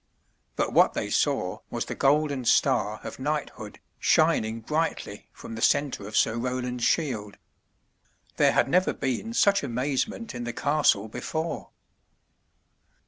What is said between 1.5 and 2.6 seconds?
was the golden